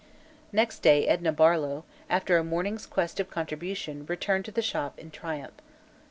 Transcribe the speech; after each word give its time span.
Next 0.51 0.79
day 0.79 1.05
Edna 1.07 1.31
Barlow, 1.31 1.85
after 2.09 2.35
a 2.37 2.43
morning's 2.43 2.87
quest 2.87 3.19
of 3.19 3.29
contributions, 3.29 4.09
returned 4.09 4.45
to 4.45 4.51
the 4.51 4.63
Shop 4.63 4.97
in 4.97 5.11
triumph. 5.11 5.53